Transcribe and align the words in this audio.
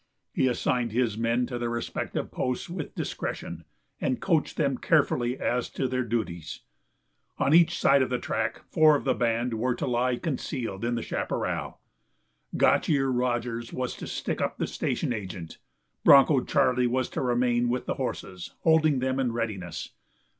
He 0.33 0.47
assigned 0.47 0.91
his 0.93 1.15
men 1.15 1.45
to 1.45 1.59
their 1.59 1.69
respective 1.69 2.31
posts 2.31 2.67
with 2.67 2.95
discretion, 2.95 3.65
and 3.99 4.19
coached 4.19 4.57
them 4.57 4.79
carefully 4.79 5.37
as 5.39 5.69
to 5.73 5.87
their 5.87 6.01
duties. 6.03 6.61
On 7.37 7.53
each 7.53 7.77
side 7.77 8.01
of 8.01 8.09
the 8.09 8.17
track 8.17 8.63
four 8.71 8.95
of 8.95 9.03
the 9.03 9.13
band 9.13 9.53
were 9.53 9.75
to 9.75 9.85
lie 9.85 10.15
concealed 10.17 10.83
in 10.83 10.95
the 10.95 11.03
chaparral. 11.03 11.77
Gotch 12.57 12.89
Ear 12.89 13.09
Rodgers 13.11 13.71
was 13.71 13.95
to 13.97 14.07
stick 14.07 14.41
up 14.41 14.57
the 14.57 14.65
station 14.65 15.13
agent. 15.13 15.59
Bronco 16.03 16.43
Charlie 16.45 16.87
was 16.87 17.07
to 17.09 17.21
remain 17.21 17.69
with 17.69 17.85
the 17.85 17.93
horses, 18.01 18.55
holding 18.61 19.01
them 19.01 19.19
in 19.19 19.31
readiness. 19.33 19.91